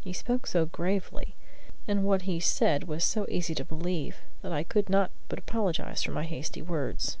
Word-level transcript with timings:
He 0.00 0.14
spoke 0.14 0.46
so 0.46 0.64
gravely, 0.64 1.34
and 1.86 2.02
what 2.06 2.22
he 2.22 2.40
said 2.40 2.84
was 2.84 3.04
so 3.04 3.26
easy 3.28 3.54
to 3.56 3.62
believe, 3.62 4.22
that 4.40 4.50
I 4.50 4.62
could 4.62 4.88
not 4.88 5.10
but 5.28 5.38
apologize 5.38 6.02
for 6.02 6.12
my 6.12 6.24
hasty 6.24 6.62
words. 6.62 7.18